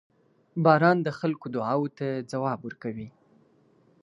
[0.65, 3.07] •باران د خلکو دعاوو ته ځواب ورکوي.